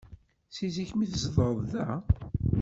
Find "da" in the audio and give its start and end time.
1.71-1.87